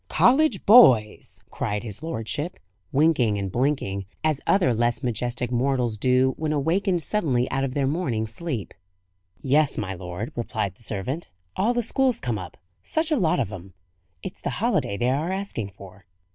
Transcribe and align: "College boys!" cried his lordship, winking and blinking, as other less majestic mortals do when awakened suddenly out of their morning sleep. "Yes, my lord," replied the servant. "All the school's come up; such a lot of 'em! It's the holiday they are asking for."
"College 0.09 0.65
boys!" 0.65 1.43
cried 1.51 1.83
his 1.83 2.01
lordship, 2.01 2.57
winking 2.91 3.37
and 3.37 3.51
blinking, 3.51 4.07
as 4.23 4.41
other 4.47 4.73
less 4.73 5.03
majestic 5.03 5.51
mortals 5.51 5.95
do 5.95 6.33
when 6.37 6.51
awakened 6.51 7.03
suddenly 7.03 7.47
out 7.51 7.63
of 7.63 7.75
their 7.75 7.85
morning 7.85 8.25
sleep. 8.25 8.73
"Yes, 9.43 9.77
my 9.77 9.93
lord," 9.93 10.31
replied 10.35 10.73
the 10.73 10.81
servant. 10.81 11.29
"All 11.55 11.75
the 11.75 11.83
school's 11.83 12.19
come 12.19 12.39
up; 12.39 12.57
such 12.81 13.11
a 13.11 13.15
lot 13.15 13.39
of 13.39 13.51
'em! 13.51 13.75
It's 14.23 14.41
the 14.41 14.49
holiday 14.57 14.97
they 14.97 15.11
are 15.11 15.31
asking 15.31 15.69
for." 15.69 16.07